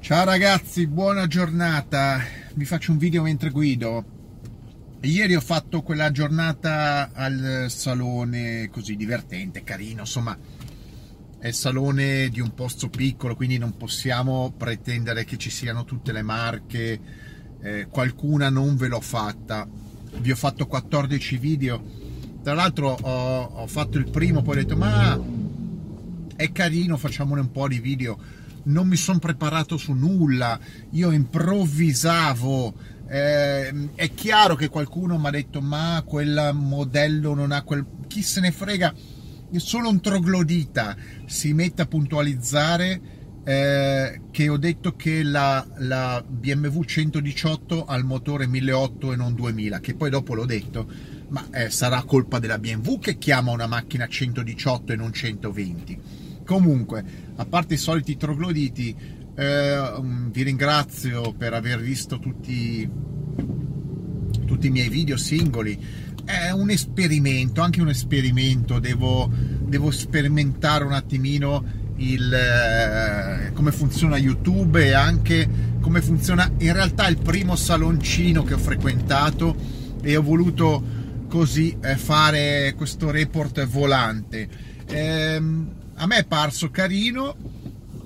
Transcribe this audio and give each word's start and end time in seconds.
Ciao 0.00 0.24
ragazzi, 0.24 0.86
buona 0.86 1.26
giornata. 1.26 2.20
Vi 2.54 2.64
faccio 2.64 2.90
un 2.90 2.96
video 2.96 3.22
mentre 3.22 3.50
guido. 3.50 4.04
Ieri 5.02 5.36
ho 5.36 5.40
fatto 5.40 5.82
quella 5.82 6.10
giornata 6.10 7.10
al 7.12 7.66
salone 7.68 8.70
così 8.70 8.96
divertente, 8.96 9.62
carino, 9.62 10.00
insomma, 10.00 10.36
è 11.38 11.46
il 11.46 11.54
salone 11.54 12.30
di 12.30 12.40
un 12.40 12.54
posto 12.54 12.88
piccolo, 12.88 13.36
quindi 13.36 13.58
non 13.58 13.76
possiamo 13.76 14.52
pretendere 14.56 15.24
che 15.24 15.36
ci 15.36 15.50
siano 15.50 15.84
tutte 15.84 16.12
le 16.12 16.22
marche, 16.22 17.00
eh, 17.60 17.86
qualcuna 17.88 18.48
non 18.48 18.76
ve 18.76 18.88
l'ho 18.88 19.00
fatta. 19.00 19.68
Vi 20.18 20.30
ho 20.30 20.36
fatto 20.36 20.66
14 20.66 21.36
video. 21.36 21.84
Tra 22.42 22.54
l'altro 22.54 22.96
ho, 23.00 23.42
ho 23.42 23.66
fatto 23.66 23.98
il 23.98 24.10
primo, 24.10 24.42
poi 24.42 24.56
ho 24.56 24.60
detto 24.60 24.76
ma 24.76 25.20
è 26.34 26.50
carino, 26.52 26.96
facciamone 26.96 27.42
un 27.42 27.52
po' 27.52 27.68
di 27.68 27.78
video 27.78 28.39
non 28.64 28.88
mi 28.88 28.96
sono 28.96 29.18
preparato 29.18 29.76
su 29.76 29.92
nulla, 29.92 30.58
io 30.90 31.10
improvvisavo. 31.10 32.74
Eh, 33.08 33.90
è 33.94 34.14
chiaro 34.14 34.54
che 34.54 34.68
qualcuno 34.68 35.18
mi 35.18 35.26
ha 35.26 35.30
detto: 35.30 35.60
Ma 35.60 36.02
quel 36.06 36.50
modello 36.54 37.34
non 37.34 37.52
ha 37.52 37.62
quel. 37.62 37.84
Chi 38.06 38.22
se 38.22 38.40
ne 38.40 38.50
frega? 38.50 38.94
È 39.52 39.58
solo 39.58 39.88
un 39.88 40.00
troglodita 40.00 40.96
si 41.26 41.52
mette 41.52 41.82
a 41.82 41.86
puntualizzare 41.86 43.00
eh, 43.42 44.20
che 44.30 44.48
ho 44.48 44.56
detto 44.58 44.94
che 44.94 45.22
la, 45.22 45.66
la, 45.78 46.22
BMW 46.26 46.82
118 46.82 47.84
ha 47.84 47.96
il 47.96 48.04
motore 48.04 48.46
1800 48.46 49.12
e 49.12 49.16
non 49.16 49.34
2000, 49.34 49.80
che 49.80 49.94
poi 49.94 50.10
dopo 50.10 50.34
l'ho 50.34 50.44
detto, 50.44 50.88
ma 51.28 51.48
eh, 51.52 51.70
sarà 51.70 52.02
colpa 52.02 52.38
della 52.38 52.58
BMW 52.58 52.98
che 52.98 53.18
chiama 53.18 53.50
una 53.50 53.66
macchina 53.66 54.06
118 54.06 54.92
e 54.92 54.96
non 54.96 55.12
120 55.12 56.19
Comunque, 56.50 57.04
a 57.36 57.44
parte 57.44 57.74
i 57.74 57.76
soliti 57.76 58.16
trogloditi, 58.16 58.92
eh, 59.36 59.92
mm, 60.00 60.30
vi 60.32 60.42
ringrazio 60.42 61.32
per 61.32 61.54
aver 61.54 61.80
visto 61.80 62.18
tutti, 62.18 62.90
tutti 64.46 64.66
i 64.66 64.70
miei 64.70 64.88
video 64.88 65.16
singoli. 65.16 65.78
È 66.24 66.50
un 66.50 66.70
esperimento, 66.70 67.60
anche 67.60 67.80
un 67.80 67.90
esperimento, 67.90 68.80
devo, 68.80 69.30
devo 69.30 69.92
sperimentare 69.92 70.82
un 70.82 70.92
attimino 70.92 71.64
il, 71.98 72.34
eh, 72.34 73.52
come 73.52 73.70
funziona 73.70 74.16
YouTube 74.16 74.84
e 74.84 74.92
anche 74.92 75.48
come 75.80 76.02
funziona 76.02 76.50
in 76.58 76.72
realtà 76.72 77.06
il 77.06 77.18
primo 77.18 77.54
saloncino 77.54 78.42
che 78.42 78.54
ho 78.54 78.58
frequentato 78.58 79.54
e 80.02 80.16
ho 80.16 80.22
voluto 80.22 80.82
così 81.28 81.76
eh, 81.80 81.94
fare 81.94 82.74
questo 82.76 83.12
report 83.12 83.64
volante. 83.66 84.48
Ehm, 84.88 85.78
a 86.00 86.06
me 86.06 86.16
è 86.16 86.24
parso 86.24 86.70
carino, 86.70 87.36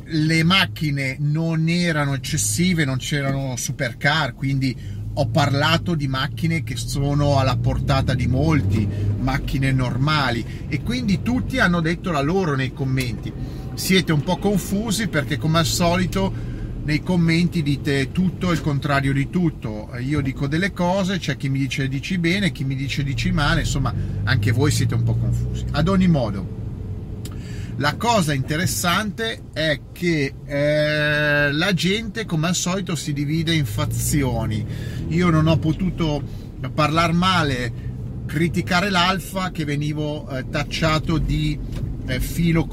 le 0.06 0.42
macchine 0.42 1.16
non 1.20 1.68
erano 1.68 2.14
eccessive, 2.14 2.84
non 2.84 2.96
c'erano 2.96 3.54
supercar, 3.54 4.34
quindi 4.34 4.76
ho 5.12 5.28
parlato 5.28 5.94
di 5.94 6.08
macchine 6.08 6.64
che 6.64 6.74
sono 6.74 7.38
alla 7.38 7.56
portata 7.56 8.14
di 8.14 8.26
molti, 8.26 8.88
macchine 9.20 9.70
normali 9.70 10.44
e 10.66 10.82
quindi 10.82 11.22
tutti 11.22 11.60
hanno 11.60 11.80
detto 11.80 12.10
la 12.10 12.20
loro 12.20 12.56
nei 12.56 12.72
commenti. 12.72 13.32
Siete 13.74 14.10
un 14.10 14.24
po' 14.24 14.38
confusi 14.38 15.06
perché 15.06 15.36
come 15.36 15.60
al 15.60 15.66
solito 15.66 16.32
nei 16.82 17.00
commenti 17.00 17.62
dite 17.62 18.10
tutto 18.10 18.50
il 18.50 18.60
contrario 18.60 19.12
di 19.12 19.30
tutto. 19.30 19.90
Io 20.00 20.20
dico 20.20 20.48
delle 20.48 20.72
cose, 20.72 21.18
c'è 21.18 21.36
chi 21.36 21.48
mi 21.48 21.60
dice 21.60 21.86
dici 21.86 22.18
bene, 22.18 22.50
chi 22.50 22.64
mi 22.64 22.74
dice 22.74 23.04
dici 23.04 23.30
male, 23.30 23.60
insomma 23.60 23.94
anche 24.24 24.50
voi 24.50 24.72
siete 24.72 24.94
un 24.94 25.04
po' 25.04 25.14
confusi. 25.14 25.64
Ad 25.70 25.86
ogni 25.86 26.08
modo, 26.08 26.62
la 27.76 27.96
cosa 27.96 28.32
interessante 28.32 29.46
è 29.52 29.80
che 29.92 30.34
eh, 30.44 31.52
la 31.52 31.74
gente, 31.74 32.24
come 32.24 32.46
al 32.46 32.54
solito, 32.54 32.94
si 32.94 33.12
divide 33.12 33.52
in 33.52 33.66
fazioni. 33.66 34.64
Io 35.08 35.28
non 35.30 35.48
ho 35.48 35.58
potuto 35.58 36.22
parlare 36.72 37.12
male, 37.12 37.72
criticare 38.26 38.90
l'alfa, 38.90 39.50
che 39.50 39.64
venivo 39.64 40.28
eh, 40.28 40.48
tacciato 40.48 41.18
di 41.18 41.58
eh, 42.06 42.20
filo, 42.20 42.68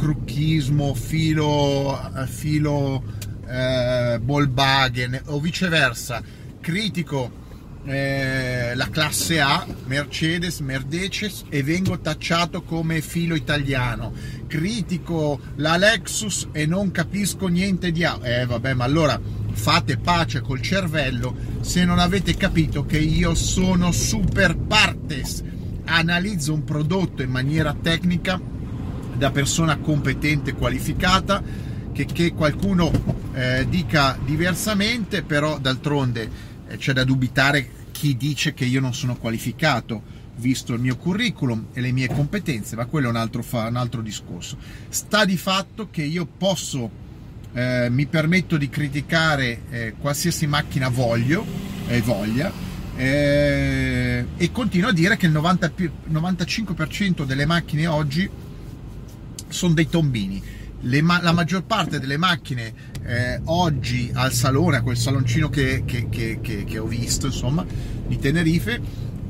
eh, 2.16 2.28
filo 2.28 3.04
eh, 3.48 4.20
Volkswagen 4.22 5.22
o 5.26 5.40
viceversa. 5.40 6.22
Critico 6.60 7.41
eh, 7.84 8.74
la 8.76 8.90
classe 8.90 9.40
A, 9.40 9.66
Mercedes, 9.86 10.60
Mercedes 10.60 11.46
e 11.50 11.64
vengo 11.64 12.00
tacciato 12.00 12.62
come 12.62 13.02
filo 13.02 13.36
italiano. 13.36 14.14
Critico 14.48 15.40
la 15.56 15.78
Lexus 15.78 16.50
e 16.52 16.66
non 16.66 16.92
capisco 16.92 17.48
niente 17.48 17.92
di 17.92 18.04
A. 18.04 18.20
Eh 18.22 18.46
vabbè, 18.46 18.74
ma 18.74 18.84
allora 18.84 19.20
fate 19.54 19.98
pace 19.98 20.42
col 20.42 20.62
cervello 20.62 21.36
se 21.62 21.84
non 21.84 22.00
avete 22.00 22.36
capito 22.36 22.86
che 22.86 23.00
io 23.00 23.34
sono 23.34 23.92
super 23.92 24.56
partes. 24.58 25.44
Analizzo 25.86 26.54
un 26.54 26.64
prodotto 26.64 27.22
in 27.22 27.32
maniera 27.32 27.76
tecnica 27.80 28.40
da 29.18 29.32
persona 29.32 29.78
competente 29.78 30.52
e 30.52 30.56
qualificata 30.56 31.44
che, 31.92 32.06
che 32.06 32.34
qualcuno 32.34 32.92
eh, 33.34 33.66
dica 33.68 34.18
diversamente, 34.24 35.24
però 35.24 35.58
d'altronde 35.58 36.50
c'è 36.78 36.94
da 36.94 37.04
dubitare 37.04 37.70
chi 37.92 38.18
dice 38.18 38.54
che 38.54 38.66
io 38.66 38.80
non 38.80 38.94
sono 38.94 39.16
qualificato 39.16 40.20
visto 40.38 40.74
il 40.74 40.80
mio 40.80 40.98
curriculum 40.98 41.68
e 41.74 41.82
le 41.82 41.92
mie 41.92 42.08
competenze, 42.08 42.76
ma 42.76 42.86
quello 42.86 43.08
è 43.08 43.10
un 43.10 43.16
altro, 43.16 43.44
fa, 43.44 43.68
un 43.68 43.76
altro 43.76 44.02
discorso. 44.02 44.58
Sta 44.90 45.24
di 45.26 45.38
fatto 45.38 45.90
che 45.92 46.02
io 46.02 46.26
posso, 46.26 46.90
eh, 47.54 47.88
mi 47.90 48.08
permetto 48.08 48.58
di 48.58 48.70
criticare 48.70 49.62
eh, 49.70 49.94
qualsiasi 50.00 50.48
macchina 50.48 50.90
voglio 50.90 51.46
e 51.88 51.98
eh, 51.98 52.02
voglia 52.02 52.52
eh, 52.96 54.26
e 54.36 54.52
continuo 54.52 54.90
a 54.90 54.94
dire 54.94 55.18
che 55.18 55.26
il 55.26 55.32
90, 55.32 55.72
95% 56.12 57.24
delle 57.24 57.46
macchine 57.46 57.88
oggi 57.88 58.30
sono 59.48 59.74
dei 59.74 59.90
tombini 59.90 60.42
ma- 61.02 61.22
la 61.22 61.32
maggior 61.32 61.64
parte 61.64 62.00
delle 62.00 62.18
macchine 62.18 62.74
eh, 63.04 63.40
oggi 63.46 64.12
al 64.14 64.32
salone, 64.32 64.78
a 64.78 64.82
quel 64.82 64.98
saloncino 64.98 65.50
che, 65.50 65.84
che, 65.86 66.10
che, 66.10 66.40
che, 66.42 66.78
ho 66.78 66.86
visto, 66.86 67.28
insomma, 67.28 67.66
di 68.08 68.18
Tenerife, 68.18 68.82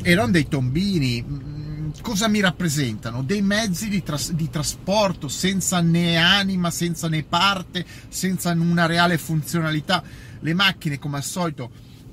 erano 0.01 0.31
dei 0.31 0.47
tombini. 0.47 1.23
Mm, 1.23 1.89
cosa 2.01 2.27
mi 2.27 2.39
rappresentano? 2.39 3.23
Dei 3.23 3.41
mezzi 3.41 3.89
di, 3.89 4.01
tras- 4.03 4.31
di 4.31 4.49
trasporto 4.49 5.27
senza 5.27 5.81
né 5.81 6.17
anima, 6.17 6.71
senza 6.71 7.07
né 7.07 7.23
parte, 7.23 7.85
senza 8.07 8.51
una 8.51 8.85
reale 8.85 9.17
funzionalità. 9.17 10.03
Le 10.39 10.53
macchine, 10.53 10.99
come 10.99 11.17
al 11.17 11.23
solito, 11.23 11.69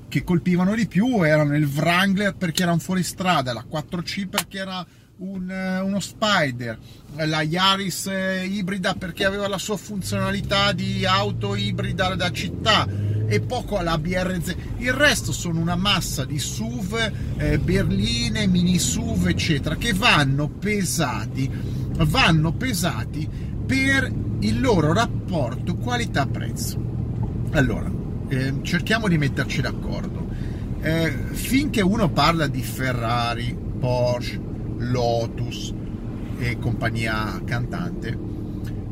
che 0.09 0.23
colpivano 0.23 0.75
di 0.75 0.87
più 0.87 1.23
erano 1.23 1.55
il 1.55 1.65
Wrangler 1.65 2.35
perché 2.35 2.63
era 2.63 2.73
un 2.73 2.79
fuoristrada, 2.79 3.53
la 3.53 3.65
4C 3.69 4.27
perché 4.27 4.57
era 4.57 4.85
un, 5.19 5.49
eh, 5.49 5.79
uno 5.81 5.99
Spider, 5.99 6.77
la 7.15 7.41
Yaris 7.41 8.07
eh, 8.07 8.45
ibrida 8.45 8.93
perché 8.93 9.25
aveva 9.25 9.47
la 9.47 9.57
sua 9.57 9.75
funzionalità 9.75 10.71
di 10.71 11.05
auto 11.05 11.55
ibrida 11.55 12.15
da 12.15 12.31
città 12.31 12.87
e 13.27 13.41
poco 13.41 13.81
la 13.81 13.97
BRZ. 13.97 14.55
Il 14.77 14.93
resto 14.93 15.31
sono 15.31 15.59
una 15.59 15.75
massa 15.75 16.23
di 16.23 16.39
SUV, 16.39 17.11
eh, 17.37 17.59
berline, 17.59 18.47
mini 18.47 18.79
SUV, 18.79 19.27
eccetera, 19.27 19.75
che 19.75 19.93
vanno 19.93 20.47
pesati, 20.47 21.49
vanno 21.51 22.53
pesati 22.53 23.27
per 23.65 24.11
il 24.39 24.61
loro 24.61 24.93
rapporto 24.93 25.75
qualità-prezzo. 25.75 26.87
Allora, 27.51 27.91
eh, 28.29 28.53
cerchiamo 28.61 29.07
di 29.09 29.17
metterci 29.17 29.61
d'accordo. 29.61 30.27
Eh, 30.81 31.11
finché 31.33 31.81
uno 31.81 32.09
parla 32.09 32.47
di 32.47 32.63
Ferrari, 32.63 33.53
Porsche, 33.79 34.48
Lotus 34.79 35.73
e 36.39 36.57
compagnia 36.57 37.41
cantante, 37.45 38.17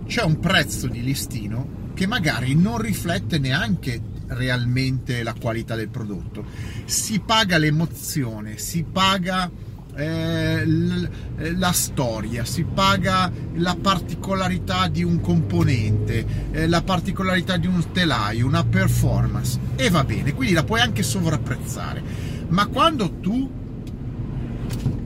c'è 0.05 0.23
un 0.23 0.39
prezzo 0.39 0.87
di 0.87 1.01
listino 1.01 1.75
che 1.93 2.07
magari 2.07 2.55
non 2.55 2.77
riflette 2.77 3.39
neanche 3.39 4.01
realmente 4.27 5.23
la 5.23 5.33
qualità 5.33 5.75
del 5.75 5.89
prodotto. 5.89 6.45
Si 6.85 7.19
paga 7.19 7.57
l'emozione, 7.57 8.57
si 8.57 8.83
paga 8.83 9.49
eh, 9.95 10.63
la 10.65 11.71
storia, 11.71 12.45
si 12.45 12.63
paga 12.63 13.31
la 13.55 13.75
particolarità 13.75 14.87
di 14.87 15.03
un 15.03 15.19
componente, 15.21 16.51
eh, 16.51 16.67
la 16.67 16.83
particolarità 16.83 17.57
di 17.57 17.67
un 17.67 17.91
telaio, 17.91 18.45
una 18.45 18.63
performance 18.63 19.59
e 19.75 19.89
va 19.89 20.03
bene, 20.03 20.33
quindi 20.33 20.53
la 20.53 20.63
puoi 20.63 20.81
anche 20.81 21.01
sovrapprezzare. 21.01 22.03
Ma 22.49 22.67
quando 22.67 23.11
tu 23.19 23.49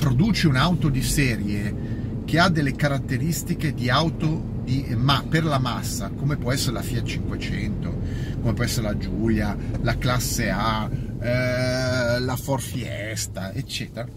produci 0.01 0.48
un'auto 0.48 0.89
di 0.89 1.03
serie 1.03 2.24
che 2.25 2.39
ha 2.39 2.50
delle 2.50 2.75
caratteristiche 2.75 3.71
di 3.71 3.88
auto 3.88 4.63
di, 4.63 4.95
ma 4.98 5.24
per 5.30 5.44
la 5.44 5.59
massa, 5.59 6.09
come 6.09 6.38
può 6.38 6.51
essere 6.51 6.74
la 6.74 6.81
Fiat 6.81 7.06
500, 7.06 8.01
come 8.42 8.53
può 8.53 8.63
essere 8.63 8.88
la 8.88 8.98
Giulia, 8.98 9.56
la 9.81 9.95
classe 10.00 10.50
A, 10.50 10.89
eh, 10.89 12.19
la 12.19 12.36
Ford 12.36 12.63
Fiesta, 12.63 13.53
eccetera, 13.53 14.07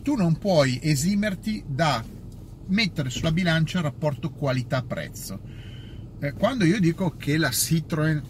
tu 0.00 0.14
non 0.14 0.38
puoi 0.38 0.78
esimerti 0.80 1.64
da 1.66 2.04
mettere 2.68 3.10
sulla 3.10 3.32
bilancia 3.32 3.78
il 3.78 3.84
rapporto 3.84 4.30
qualità-prezzo. 4.30 5.40
Eh, 6.20 6.34
quando 6.34 6.64
io 6.64 6.78
dico 6.78 7.16
che 7.16 7.36
la 7.36 7.50
Citroën 7.50 8.22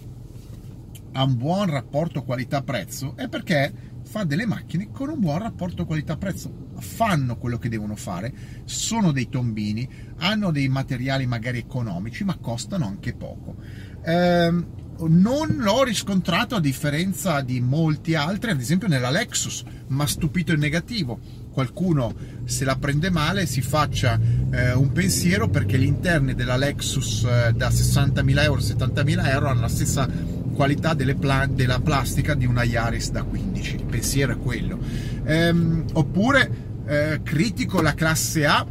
ha 1.13 1.23
un 1.25 1.37
buon 1.37 1.67
rapporto 1.67 2.23
qualità-prezzo 2.23 3.17
è 3.17 3.29
perché 3.29 3.91
fa 4.03 4.25
delle 4.25 4.47
macchine 4.47 4.89
con 4.91 5.11
un 5.11 5.21
buon 5.21 5.41
rapporto 5.41 5.85
qualità-prezzo. 5.85 6.71
Fanno 6.83 7.37
quello 7.37 7.59
che 7.59 7.69
devono 7.69 7.97
fare, 7.97 8.33
sono 8.65 9.13
dei 9.13 9.29
tombini, 9.29 9.89
hanno 10.19 10.51
dei 10.51 10.69
materiali 10.69 11.27
magari 11.27 11.59
economici, 11.59 12.25
ma 12.25 12.37
costano 12.39 12.87
anche 12.87 13.15
poco. 13.15 13.57
Eh, 14.05 14.81
non 15.09 15.57
l'ho 15.59 15.83
riscontrato 15.85 16.55
a 16.55 16.61
differenza 16.61 17.41
di 17.41 17.61
molti 17.61 18.15
altri, 18.15 18.51
ad 18.51 18.61
esempio 18.61 18.89
nella 18.89 19.11
Lexus, 19.11 19.65
ma 19.89 20.07
stupito 20.07 20.53
in 20.53 20.61
negativo. 20.61 21.19
Qualcuno 21.51 22.15
se 22.45 22.65
la 22.65 22.77
prende 22.77 23.11
male 23.11 23.47
si 23.47 23.61
faccia 23.61 24.19
eh, 24.51 24.73
un 24.73 24.93
pensiero 24.93 25.49
perché 25.49 25.79
gli 25.79 25.85
interni 25.85 26.35
della 26.35 26.57
Lexus 26.57 27.25
eh, 27.25 27.53
da 27.53 27.69
60.000 27.69 28.43
euro, 28.43 28.61
70.000 28.61 29.29
euro 29.29 29.49
hanno 29.49 29.61
la 29.61 29.69
stessa 29.69 30.09
qualità 30.55 30.95
pla- 30.95 31.47
della 31.47 31.81
plastica 31.81 32.35
di 32.35 32.47
una 32.47 32.63
Yaris 32.63 33.11
da 33.11 33.23
15. 33.23 33.75
Il 33.75 33.85
pensiero 33.85 34.33
è 34.33 34.39
quello. 34.39 34.79
Ehm, 35.25 35.85
oppure 35.93 36.62
eh, 36.87 37.21
critico 37.23 37.81
la 37.81 37.95
classe 37.95 38.47
A 38.47 38.67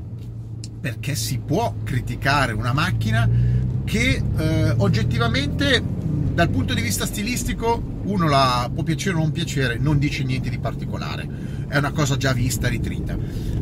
perché 0.81 1.15
si 1.15 1.37
può 1.37 1.75
criticare 1.83 2.53
una 2.53 2.73
macchina 2.73 3.29
che 3.83 4.21
eh, 4.37 4.73
oggettivamente 4.77 5.83
dal 6.33 6.49
punto 6.49 6.73
di 6.73 6.81
vista 6.81 7.05
stilistico 7.05 7.99
uno 8.03 8.27
la 8.27 8.69
può 8.73 8.83
piacere 8.83 9.15
o 9.15 9.19
non 9.19 9.31
piacere, 9.31 9.77
non 9.77 9.99
dice 9.99 10.23
niente 10.23 10.49
di 10.49 10.59
particolare, 10.59 11.27
è 11.67 11.77
una 11.77 11.91
cosa 11.91 12.17
già 12.17 12.33
vista, 12.33 12.67
ritrita. 12.67 13.15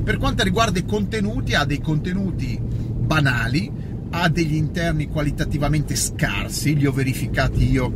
Per 0.03 0.17
quanto 0.17 0.43
riguarda 0.43 0.79
i 0.79 0.85
contenuti, 0.85 1.55
ha 1.55 1.65
dei 1.65 1.81
contenuti 1.81 2.57
banali, 2.61 3.71
ha 4.11 4.29
degli 4.29 4.55
interni 4.55 5.07
qualitativamente 5.07 5.95
scarsi, 5.95 6.75
li 6.75 6.85
ho 6.85 6.91
verificati 6.91 7.69
io 7.69 7.93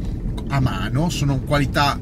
a 0.50 0.60
mano, 0.60 1.10
sono 1.10 1.40
qualità 1.40 2.00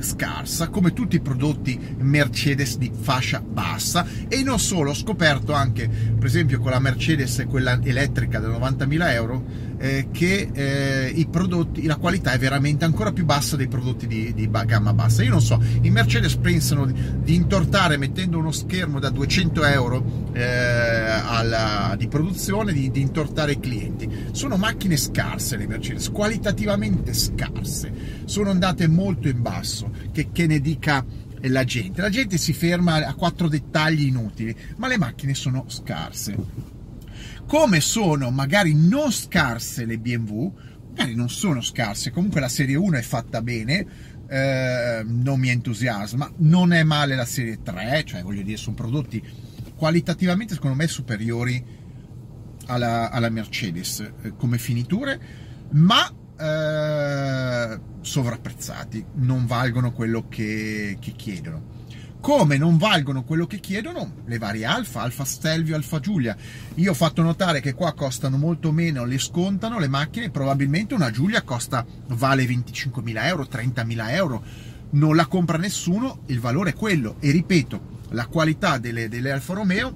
scarsa, 0.00 0.68
come 0.68 0.92
tutti 0.92 1.16
i 1.16 1.20
prodotti 1.20 1.78
Mercedes 1.98 2.76
di 2.78 2.90
fascia 2.92 3.40
bassa. 3.40 4.06
E 4.28 4.42
non 4.42 4.58
solo, 4.58 4.90
ho 4.90 4.94
scoperto 4.94 5.52
anche, 5.52 5.88
per 5.88 6.26
esempio 6.26 6.60
con 6.60 6.70
la 6.70 6.78
Mercedes, 6.78 7.44
quella 7.48 7.78
elettrica 7.82 8.38
da 8.38 8.48
90.000 8.48 9.12
euro, 9.12 9.44
eh, 9.84 10.08
che 10.10 10.48
eh, 10.54 11.26
prodotti, 11.30 11.84
la 11.84 11.96
qualità 11.96 12.32
è 12.32 12.38
veramente 12.38 12.86
ancora 12.86 13.12
più 13.12 13.26
bassa 13.26 13.54
dei 13.54 13.68
prodotti 13.68 14.06
di, 14.06 14.32
di 14.32 14.48
gamma 14.50 14.94
bassa. 14.94 15.22
Io 15.22 15.28
non 15.28 15.42
so, 15.42 15.62
i 15.82 15.90
Mercedes 15.90 16.36
pensano 16.36 16.86
di, 16.86 16.94
di 17.22 17.34
intortare 17.34 17.98
mettendo 17.98 18.38
uno 18.38 18.50
schermo 18.50 18.98
da 18.98 19.10
200 19.10 19.64
euro 19.66 20.30
eh, 20.32 20.42
alla, 20.42 21.94
di 21.98 22.08
produzione, 22.08 22.72
di, 22.72 22.90
di 22.90 23.02
intortare 23.02 23.52
i 23.52 23.60
clienti. 23.60 24.08
Sono 24.32 24.56
macchine 24.56 24.96
scarse 24.96 25.58
le 25.58 25.66
Mercedes, 25.66 26.10
qualitativamente 26.10 27.12
scarse, 27.12 27.92
sono 28.24 28.48
andate 28.48 28.88
molto 28.88 29.28
in 29.28 29.42
basso, 29.42 29.90
che, 30.12 30.30
che 30.32 30.46
ne 30.46 30.60
dica 30.60 31.04
la 31.42 31.64
gente. 31.64 32.00
La 32.00 32.08
gente 32.08 32.38
si 32.38 32.54
ferma 32.54 33.06
a 33.06 33.12
quattro 33.12 33.48
dettagli 33.48 34.06
inutili, 34.06 34.56
ma 34.76 34.88
le 34.88 34.96
macchine 34.96 35.34
sono 35.34 35.66
scarse 35.68 36.72
come 37.46 37.80
sono 37.80 38.30
magari 38.30 38.74
non 38.74 39.12
scarse 39.12 39.84
le 39.84 39.98
BMW, 39.98 40.52
magari 40.90 41.14
non 41.14 41.28
sono 41.28 41.60
scarse, 41.60 42.10
comunque 42.10 42.40
la 42.40 42.48
serie 42.48 42.76
1 42.76 42.96
è 42.96 43.02
fatta 43.02 43.42
bene, 43.42 43.86
eh, 44.28 45.02
non 45.04 45.38
mi 45.38 45.48
entusiasma, 45.50 46.30
non 46.38 46.72
è 46.72 46.82
male 46.82 47.14
la 47.14 47.24
serie 47.24 47.62
3, 47.62 48.04
cioè 48.04 48.22
voglio 48.22 48.42
dire 48.42 48.56
sono 48.56 48.76
prodotti 48.76 49.22
qualitativamente 49.76 50.54
secondo 50.54 50.76
me 50.76 50.86
superiori 50.86 51.62
alla, 52.66 53.10
alla 53.10 53.28
Mercedes 53.28 54.00
eh, 54.22 54.34
come 54.36 54.58
finiture, 54.58 55.20
ma 55.72 56.08
eh, 56.38 57.80
sovrapprezzati, 58.00 59.04
non 59.16 59.46
valgono 59.46 59.92
quello 59.92 60.26
che, 60.28 60.96
che 61.00 61.12
chiedono 61.12 61.73
come 62.24 62.56
non 62.56 62.78
valgono 62.78 63.22
quello 63.22 63.46
che 63.46 63.60
chiedono 63.60 64.22
le 64.24 64.38
varie 64.38 64.64
Alfa, 64.64 65.02
Alfa 65.02 65.26
Stelvio, 65.26 65.76
Alfa 65.76 66.00
Giulia. 66.00 66.34
Io 66.76 66.92
ho 66.92 66.94
fatto 66.94 67.20
notare 67.20 67.60
che 67.60 67.74
qua 67.74 67.92
costano 67.92 68.38
molto 68.38 68.72
meno, 68.72 69.04
le 69.04 69.18
scontano 69.18 69.78
le 69.78 69.88
macchine, 69.88 70.30
probabilmente 70.30 70.94
una 70.94 71.10
Giulia 71.10 71.42
costa, 71.42 71.84
vale 72.06 72.46
25.000 72.46 73.26
euro, 73.26 73.42
30.000 73.42 74.10
euro, 74.12 74.42
non 74.92 75.16
la 75.16 75.26
compra 75.26 75.58
nessuno, 75.58 76.20
il 76.28 76.40
valore 76.40 76.70
è 76.70 76.74
quello. 76.74 77.16
E 77.20 77.30
ripeto, 77.30 77.98
la 78.12 78.26
qualità 78.26 78.78
delle, 78.78 79.10
delle 79.10 79.30
Alfa 79.30 79.52
Romeo 79.52 79.94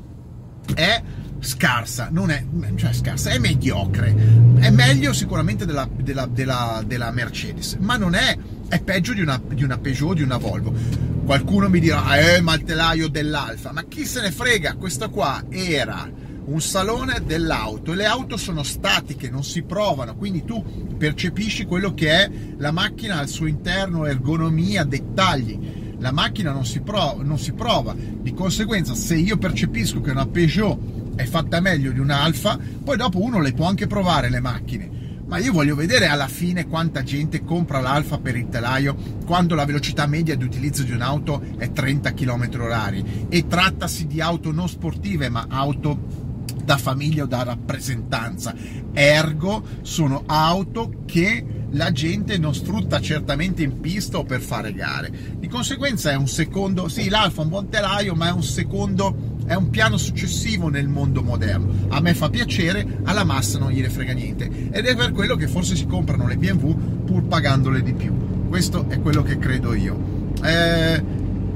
è 0.75 1.03
scarsa, 1.41 2.09
non 2.11 2.31
è, 2.31 2.45
cioè 2.75 2.93
scarsa, 2.93 3.31
è 3.31 3.39
mediocre, 3.39 4.15
è 4.59 4.69
meglio 4.69 5.15
sicuramente 5.15 5.65
della, 5.65 5.89
della, 5.91 6.27
della, 6.27 6.85
della 6.87 7.11
Mercedes, 7.11 7.77
ma 7.81 7.97
non 7.97 8.15
è, 8.15 8.37
è 8.69 8.83
peggio 8.83 9.15
di 9.15 9.23
una, 9.23 9.41
di 9.43 9.65
una 9.65 9.79
Peugeot, 9.79 10.17
di 10.17 10.23
una 10.23 10.37
Volvo 10.37 11.08
Qualcuno 11.29 11.69
mi 11.69 11.79
dirà, 11.79 12.37
eh, 12.37 12.41
ma 12.41 12.55
il 12.55 12.63
telaio 12.63 13.07
dell'Alfa, 13.07 13.71
ma 13.71 13.85
chi 13.85 14.07
se 14.07 14.23
ne 14.23 14.31
frega, 14.31 14.77
questo 14.77 15.11
qua 15.11 15.45
era 15.51 16.11
un 16.47 16.59
salone 16.63 17.23
dell'auto 17.23 17.93
e 17.93 17.97
le 17.97 18.07
auto 18.07 18.39
sono 18.39 18.63
statiche, 18.63 19.29
non 19.29 19.45
si 19.45 19.61
provano, 19.61 20.17
quindi 20.17 20.47
tu 20.47 20.65
percepisci 20.97 21.67
quello 21.67 21.93
che 21.93 22.09
è 22.09 22.31
la 22.57 22.71
macchina 22.71 23.19
al 23.19 23.29
suo 23.29 23.45
interno, 23.45 24.07
ergonomia, 24.07 24.85
dettagli. 24.85 25.97
La 25.99 26.13
macchina 26.13 26.51
non 26.51 26.65
si, 26.65 26.81
prova, 26.81 27.23
non 27.23 27.39
si 27.39 27.53
prova, 27.53 27.95
di 27.95 28.33
conseguenza 28.33 28.95
se 28.95 29.15
io 29.15 29.37
percepisco 29.37 30.01
che 30.01 30.13
una 30.13 30.27
Peugeot 30.27 31.15
è 31.17 31.27
fatta 31.27 31.61
meglio 31.61 31.93
di 31.93 31.99
un'Alfa, 31.99 32.59
poi 32.83 32.97
dopo 32.97 33.23
uno 33.23 33.39
le 33.43 33.53
può 33.53 33.67
anche 33.67 33.87
provare 33.87 34.31
le 34.31 34.41
macchine 34.41 34.98
ma 35.29 35.37
io 35.39 35.53
voglio 35.53 35.75
vedere 35.75 36.07
alla 36.07 36.27
fine 36.27 36.67
quanta 36.67 37.03
gente 37.03 37.45
compra 37.45 37.81
l'Alfa 37.81 38.19
per 38.19 38.35
il 38.35 38.49
telaio 38.49 38.97
quando 39.27 39.55
la 39.55 39.67
velocità 39.67 40.07
media 40.07 40.35
di 40.35 40.45
utilizzo 40.45 40.83
di 40.83 40.93
un'auto 40.93 41.43
è 41.59 41.71
30 41.71 42.15
km 42.15 42.49
orari. 42.61 43.27
E 43.29 43.47
trattasi 43.47 44.07
di 44.07 44.23
auto 44.23 44.53
non 44.53 44.69
sportive 44.69 45.29
ma 45.29 45.47
auto 45.49 46.27
da 46.65 46.79
famiglia 46.79 47.25
o 47.25 47.27
da 47.27 47.43
rappresentanza. 47.43 48.55
Ergo 48.93 49.63
sono 49.83 50.23
auto 50.27 51.03
che 51.05 51.45
la 51.73 51.93
gente 51.93 52.39
non 52.39 52.55
sfrutta 52.55 52.99
certamente 52.99 53.63
in 53.63 53.81
pista 53.81 54.17
o 54.17 54.25
per 54.25 54.41
fare 54.41 54.73
gare. 54.73 55.13
Di 55.39 55.47
conseguenza 55.47 56.11
è 56.11 56.15
un 56.15 56.29
secondo 56.29 56.89
sì 56.89 57.11
l'Alfa 57.11 57.43
è 57.43 57.45
un 57.45 57.51
buon 57.51 57.69
telaio 57.69 58.15
ma 58.15 58.29
è 58.29 58.33
un 58.33 58.43
secondo 58.43 59.37
è 59.49 59.55
un 59.55 59.71
piano 59.71 59.97
successivo 59.97 60.69
nel 60.69 60.89
mondo 60.89 61.23
moderno. 61.23 61.73
A 61.89 62.01
me 62.01 62.13
fa 62.13 62.29
piacere, 62.29 63.01
alla 63.05 63.25
massa 63.25 63.59
non 63.59 63.71
gliene 63.71 63.89
frega 63.89 64.13
niente. 64.13 64.69
Ed 64.71 64.85
è 64.85 64.95
per 64.95 65.13
quello 65.13 65.37
che 65.37 65.49
forse 65.49 65.75
si 65.75 65.87
comprano 65.87 66.27
le 66.27 66.37
BMW 66.37 67.05
pur 67.07 67.25
pagandole 67.25 67.83
di 67.83 67.95
più. 67.95 68.47
Questo 68.47 68.85
è 68.89 69.01
quello 69.01 69.23
che 69.23 69.39
credo 69.39 69.73
io. 69.73 70.33
Eh, 70.45 71.03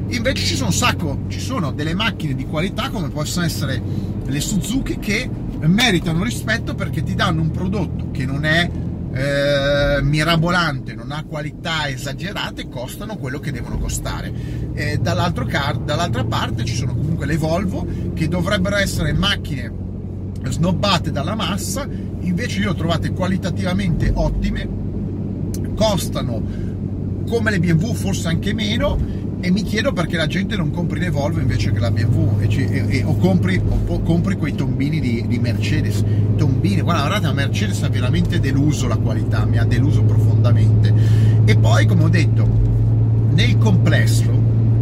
invece 0.08 0.44
ci 0.46 0.54
sono 0.54 0.68
un 0.68 0.74
sacco, 0.74 1.24
ci 1.28 1.38
sono 1.38 1.70
delle 1.70 1.92
macchine 1.92 2.34
di 2.34 2.46
qualità 2.46 2.88
come 2.88 3.10
possono 3.10 3.44
essere 3.44 3.80
le 4.24 4.40
Suzuki 4.40 4.98
che 4.98 5.28
meritano 5.60 6.24
rispetto 6.24 6.74
perché 6.74 7.02
ti 7.02 7.14
danno 7.14 7.42
un 7.42 7.50
prodotto 7.50 8.10
che 8.10 8.24
non 8.24 8.46
è 8.46 8.70
eh, 9.14 10.00
mirabolante, 10.02 10.94
non 10.94 11.12
ha 11.12 11.24
qualità 11.24 11.88
esagerate, 11.88 12.68
costano 12.68 13.16
quello 13.16 13.38
che 13.40 13.52
devono 13.52 13.78
costare. 13.78 14.32
Eh, 14.74 15.00
car- 15.02 15.80
dall'altra 15.80 16.24
parte 16.24 16.64
ci 16.64 16.74
sono 16.74 16.94
comunque 16.94 17.26
le 17.26 17.36
Volvo 17.36 17.86
che 18.14 18.28
dovrebbero 18.28 18.76
essere 18.76 19.12
macchine 19.12 19.80
snobbate 20.44 21.10
dalla 21.10 21.34
massa, 21.34 21.86
invece 22.20 22.60
io 22.60 22.70
ho 22.70 22.74
trovate 22.74 23.12
qualitativamente 23.12 24.10
ottime, 24.14 24.68
costano 25.74 26.70
come 27.28 27.50
le 27.50 27.60
BMW, 27.60 27.92
forse 27.92 28.28
anche 28.28 28.52
meno, 28.52 28.98
e 29.44 29.50
mi 29.50 29.64
chiedo 29.64 29.92
perché 29.92 30.16
la 30.16 30.28
gente 30.28 30.56
non 30.56 30.70
compri 30.70 31.00
le 31.00 31.10
Volvo 31.10 31.40
invece 31.40 31.72
che 31.72 31.80
la 31.80 31.90
BMW 31.90 32.42
e, 32.42 32.46
e, 32.48 32.98
e, 32.98 33.02
o, 33.02 33.16
compri, 33.16 33.60
o, 33.88 34.00
compri, 34.02 34.36
quei 34.36 34.54
tombini 34.54 35.00
di, 35.00 35.26
di, 35.26 35.40
Mercedes. 35.40 36.04
Tombini, 36.36 36.80
guarda 36.80 37.00
guardate 37.08 37.26
la 37.26 37.32
Mercedes 37.32 37.82
ha 37.82 37.88
veramente 37.88 38.38
deluso 38.38 38.86
la 38.86 38.98
qualità 38.98 39.44
mi 39.44 39.58
ha 39.58 39.64
deluso 39.64 40.04
profondamente. 40.04 40.94
E 41.44 41.56
poi 41.56 41.86
come 41.86 42.04
ho 42.04 42.08
detto 42.08 42.48
nel 43.32 43.58
complesso 43.58 44.30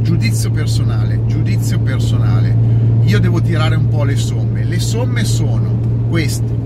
giudizio 0.03 0.51
personale 0.51 1.21
giudizio 1.27 1.79
personale 1.79 2.55
io 3.05 3.19
devo 3.19 3.41
tirare 3.41 3.77
un 3.77 3.89
po' 3.89 4.05
le 4.05 4.17
somme. 4.17 4.63
Le 4.65 4.79
somme 4.79 5.25
sono 5.25 6.07
queste. 6.11 6.59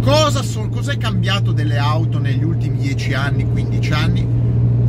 Cosa 0.00 0.42
so, 0.42 0.66
cos'è 0.68 0.96
cambiato 0.96 1.52
delle 1.52 1.76
auto 1.76 2.18
negli 2.18 2.42
ultimi 2.42 2.78
10 2.78 3.12
anni 3.12 3.44
15 3.48 3.92
anni 3.92 4.26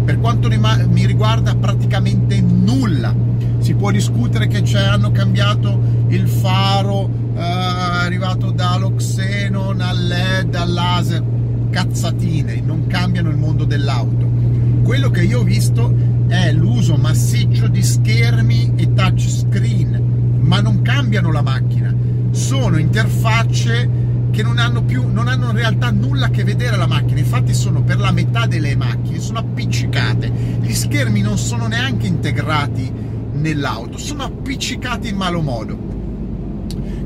per 0.04 0.20
quanto 0.20 0.50
mi 0.50 1.06
riguarda 1.06 1.56
praticamente 1.56 2.42
nulla. 2.42 3.16
Si 3.60 3.74
può 3.76 3.92
discutere 3.92 4.48
che 4.48 4.64
hanno 4.78 5.12
cambiato 5.12 5.80
il 6.10 6.28
faro 6.28 7.10
eh, 7.36 7.40
arrivato 7.40 8.52
dall'oxenon 8.52 9.80
al 9.80 10.06
LED, 10.06 10.56
al 10.56 10.74
laser, 10.74 11.24
cazzatine, 11.70 12.62
non 12.62 12.88
cambiano 12.88 13.30
il 13.30 13.38
mondo 13.38 13.64
dell'auto. 13.64 14.30
Quello 14.84 15.10
che 15.10 15.24
io 15.24 15.40
ho 15.40 15.44
visto 15.44 15.96
è 16.28 16.52
l'uso 16.52 16.96
massiccio 16.96 17.68
di 17.68 17.82
schermi 17.82 18.74
e 18.76 18.94
touchscreen, 18.94 20.40
ma 20.42 20.60
non 20.60 20.82
cambiano 20.82 21.32
la 21.32 21.42
macchina. 21.42 21.94
Sono 22.32 22.78
interfacce 22.78 23.90
che 24.34 24.42
non 24.42 24.58
hanno 24.58 24.84
più, 24.84 25.08
non 25.08 25.28
hanno 25.28 25.52
in 25.52 25.56
realtà 25.56 25.92
nulla 25.92 26.26
a 26.26 26.30
che 26.32 26.44
vedere 26.44 26.76
la 26.76 26.88
macchina, 26.88 27.20
infatti 27.20 27.54
sono 27.54 27.84
per 27.84 28.00
la 28.00 28.12
metà 28.12 28.48
delle 28.48 28.76
macchine 28.76 29.20
sono 29.20 29.38
appiccicate, 29.38 30.28
gli 30.60 30.74
schermi 30.74 31.22
non 31.22 31.38
sono 31.38 31.68
neanche 31.68 32.08
integrati 32.08 32.92
nell'auto, 33.34 34.00
sono 34.00 34.24
appiccicati 34.24 35.10
in 35.10 35.18
malo 35.18 35.42
modo. 35.42 35.78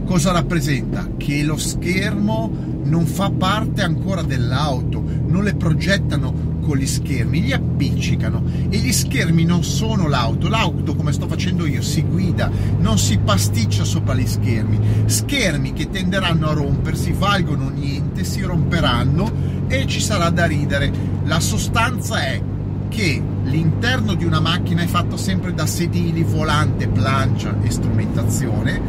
Cosa 0.05 0.31
rappresenta? 0.31 1.05
Che 1.17 1.43
lo 1.43 1.57
schermo 1.57 2.50
non 2.84 3.05
fa 3.05 3.29
parte 3.29 3.81
ancora 3.81 4.22
dell'auto, 4.22 5.03
non 5.25 5.43
le 5.43 5.53
progettano 5.55 6.47
con 6.67 6.75
gli 6.75 6.86
schermi, 6.86 7.43
li 7.43 7.53
appiccicano 7.53 8.43
e 8.67 8.77
gli 8.79 8.91
schermi 8.91 9.45
non 9.45 9.63
sono 9.63 10.09
l'auto, 10.09 10.50
l'auto 10.50 10.97
come 10.97 11.13
sto 11.13 11.25
facendo 11.25 11.65
io 11.65 11.81
si 11.81 12.01
guida, 12.01 12.51
non 12.79 12.97
si 12.97 13.17
pasticcia 13.19 13.86
sopra 13.86 14.13
gli 14.13 14.27
schermi, 14.27 14.77
schermi 15.05 15.71
che 15.71 15.89
tenderanno 15.89 16.50
a 16.50 16.53
rompersi, 16.53 17.13
valgono 17.13 17.69
niente, 17.69 18.25
si 18.25 18.41
romperanno 18.41 19.65
e 19.67 19.88
ci 19.88 20.01
sarà 20.01 20.29
da 20.29 20.45
ridere. 20.45 20.91
La 21.24 21.39
sostanza 21.39 22.19
è 22.21 22.41
che 22.89 23.21
l'interno 23.43 24.13
di 24.13 24.25
una 24.25 24.41
macchina 24.41 24.81
è 24.81 24.88
fatto 24.88 25.15
sempre 25.15 25.53
da 25.53 25.65
sedili, 25.65 26.24
volante, 26.24 26.89
plancia 26.89 27.55
e 27.63 27.71
strumentazione. 27.71 28.81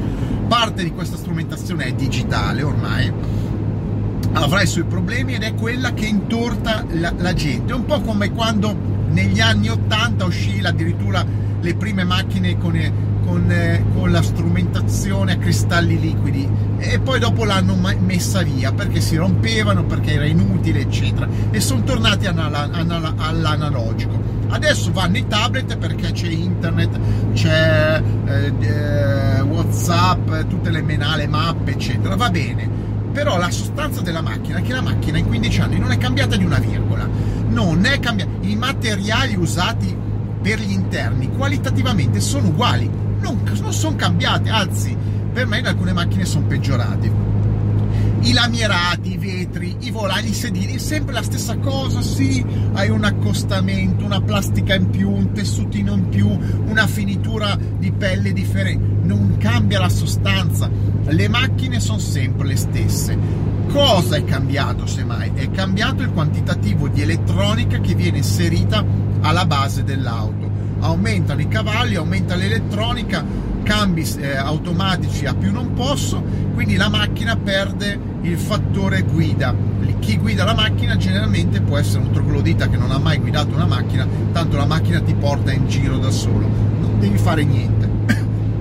Parte 0.48 0.82
di 0.82 0.90
questa 0.90 1.16
strumentazione 1.16 1.84
è 1.84 1.92
digitale 1.92 2.62
ormai, 2.62 3.12
avrà 4.32 4.62
i 4.62 4.66
suoi 4.66 4.84
problemi 4.84 5.34
ed 5.34 5.42
è 5.42 5.54
quella 5.54 5.94
che 5.94 6.06
intorta 6.06 6.84
la, 6.90 7.12
la 7.16 7.34
gente. 7.34 7.72
È 7.72 7.74
un 7.74 7.84
po' 7.84 8.00
come 8.00 8.32
quando 8.32 8.74
negli 9.10 9.40
anni 9.40 9.68
80 9.68 10.24
uscì 10.24 10.60
addirittura 10.62 11.24
le 11.60 11.74
prime 11.74 12.04
macchine 12.04 12.56
con, 12.58 12.78
con, 13.24 13.50
eh, 13.50 13.84
con, 13.94 14.12
la 14.12 14.22
strumentazione 14.22 15.32
a 15.32 15.38
cristalli 15.38 15.98
liquidi 15.98 16.48
e 16.78 17.00
poi 17.00 17.18
dopo 17.18 17.44
l'hanno 17.44 17.76
messa 17.98 18.42
via 18.42 18.72
perché 18.72 19.00
si 19.00 19.16
rompevano, 19.16 19.84
perché 19.84 20.12
era 20.12 20.24
inutile, 20.24 20.80
eccetera, 20.80 21.28
e 21.50 21.60
sono 21.60 21.82
tornati 21.82 22.26
all'analogico. 22.26 24.36
Adesso 24.50 24.92
vanno 24.92 25.18
i 25.18 25.26
tablet 25.26 25.76
perché 25.76 26.12
c'è 26.12 26.28
internet, 26.28 26.98
c'è 27.34 28.02
eh, 28.24 28.52
eh, 28.60 29.40
WhatsApp, 29.40 30.46
tutte 30.48 30.70
le 30.70 30.80
menale, 30.80 31.26
mappe, 31.26 31.72
eccetera. 31.72 32.16
Va 32.16 32.30
bene, 32.30 32.87
però 33.12 33.36
la 33.38 33.50
sostanza 33.50 34.00
della 34.00 34.20
macchina 34.20 34.58
è 34.58 34.62
che 34.62 34.72
la 34.72 34.82
macchina 34.82 35.18
in 35.18 35.26
15 35.26 35.60
anni 35.60 35.78
non 35.78 35.90
è 35.90 35.98
cambiata 35.98 36.36
di 36.36 36.44
una 36.44 36.58
virgola, 36.58 37.08
non 37.48 37.84
è 37.84 37.98
cambiata. 38.00 38.30
I 38.40 38.56
materiali 38.56 39.34
usati 39.36 39.96
per 40.40 40.60
gli 40.60 40.70
interni 40.70 41.30
qualitativamente 41.30 42.20
sono 42.20 42.48
uguali, 42.48 42.88
non, 43.20 43.42
non 43.60 43.72
sono 43.72 43.96
cambiate, 43.96 44.50
anzi 44.50 44.96
per 45.32 45.46
me 45.46 45.58
in 45.58 45.66
alcune 45.66 45.92
macchine 45.92 46.24
sono 46.24 46.46
peggiorati. 46.46 47.26
I 48.20 48.32
lamierati, 48.32 49.12
i 49.12 49.16
vetri, 49.16 49.76
i 49.80 49.90
volani, 49.90 50.30
i 50.30 50.34
sedili, 50.34 50.78
sempre 50.78 51.14
la 51.14 51.22
stessa 51.22 51.56
cosa, 51.58 52.02
sì, 52.02 52.44
hai 52.72 52.90
un 52.90 53.04
accostamento, 53.04 54.04
una 54.04 54.20
plastica 54.20 54.74
in 54.74 54.90
più, 54.90 55.10
un 55.10 55.32
tessutino 55.32 55.94
in 55.94 56.08
più, 56.08 56.28
una 56.66 56.86
finitura 56.86 57.56
di 57.78 57.92
pelle 57.92 58.32
differente, 58.32 58.97
non 59.08 59.38
cambia 59.38 59.80
la 59.80 59.88
sostanza, 59.88 60.70
le 61.06 61.28
macchine 61.28 61.80
sono 61.80 61.98
sempre 61.98 62.46
le 62.46 62.56
stesse. 62.56 63.16
Cosa 63.68 64.16
è 64.16 64.24
cambiato 64.24 64.86
semmai? 64.86 65.32
È 65.34 65.50
cambiato 65.50 66.02
il 66.02 66.10
quantitativo 66.10 66.88
di 66.88 67.00
elettronica 67.00 67.80
che 67.80 67.94
viene 67.94 68.18
inserita 68.18 68.84
alla 69.20 69.46
base 69.46 69.82
dell'auto. 69.82 70.50
Aumentano 70.80 71.40
i 71.40 71.48
cavalli, 71.48 71.94
aumenta 71.96 72.34
l'elettronica, 72.34 73.24
cambi 73.62 74.06
eh, 74.18 74.36
automatici 74.36 75.24
a 75.24 75.34
più 75.34 75.52
non 75.52 75.72
posso, 75.72 76.22
quindi 76.52 76.76
la 76.76 76.90
macchina 76.90 77.34
perde 77.36 77.98
il 78.22 78.36
fattore 78.36 79.02
guida. 79.02 79.54
Chi 80.00 80.18
guida 80.18 80.44
la 80.44 80.54
macchina 80.54 80.96
generalmente 80.96 81.62
può 81.62 81.78
essere 81.78 82.02
un 82.02 82.12
troglodita 82.12 82.68
che 82.68 82.76
non 82.76 82.90
ha 82.90 82.98
mai 82.98 83.18
guidato 83.18 83.54
una 83.54 83.66
macchina, 83.66 84.06
tanto 84.32 84.58
la 84.58 84.66
macchina 84.66 85.00
ti 85.00 85.14
porta 85.14 85.50
in 85.50 85.66
giro 85.66 85.96
da 85.96 86.10
solo, 86.10 86.46
non 86.80 87.00
devi 87.00 87.18
fare 87.18 87.42
niente. 87.44 87.87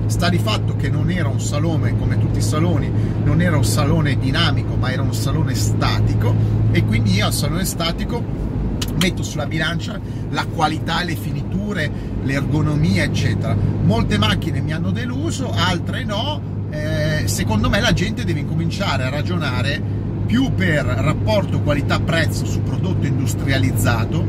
Sta 0.08 0.30
di 0.30 0.38
fatto 0.38 0.74
che 0.74 0.88
non 0.88 1.10
era 1.10 1.28
un 1.28 1.40
salone 1.40 1.96
come 1.96 2.18
tutti 2.18 2.38
i 2.38 2.42
saloni, 2.42 2.90
non 3.22 3.40
era 3.40 3.56
un 3.56 3.64
salone 3.64 4.18
dinamico, 4.18 4.74
ma 4.74 4.90
era 4.90 5.02
un 5.02 5.14
salone 5.14 5.54
statico 5.54 6.34
e 6.72 6.84
quindi 6.84 7.12
io 7.12 7.26
al 7.26 7.32
salone 7.32 7.64
statico 7.64 8.22
metto 9.00 9.22
sulla 9.22 9.46
bilancia 9.46 10.00
la 10.30 10.46
qualità, 10.46 11.02
le 11.04 11.14
finiture, 11.14 11.90
l'ergonomia, 12.22 13.04
eccetera. 13.04 13.54
Molte 13.54 14.18
macchine 14.18 14.60
mi 14.60 14.72
hanno 14.72 14.90
deluso, 14.90 15.52
altre 15.52 16.04
no. 16.04 16.56
Eh, 16.70 17.22
secondo 17.26 17.68
me 17.68 17.80
la 17.80 17.92
gente 17.92 18.24
deve 18.24 18.40
incominciare 18.40 19.04
a 19.04 19.08
ragionare 19.10 19.80
più 20.26 20.52
per 20.54 20.84
rapporto 20.84 21.60
qualità-prezzo 21.60 22.44
su 22.44 22.62
prodotto 22.62 23.06
industrializzato, 23.06 24.24